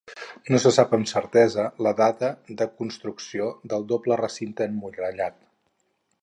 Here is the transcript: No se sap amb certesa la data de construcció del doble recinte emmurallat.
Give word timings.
No 0.53 0.59
se 0.61 0.69
sap 0.77 0.93
amb 0.97 1.09
certesa 1.11 1.65
la 1.87 1.93
data 1.99 2.29
de 2.61 2.67
construcció 2.79 3.51
del 3.75 3.87
doble 3.93 4.19
recinte 4.23 4.69
emmurallat. 4.73 5.39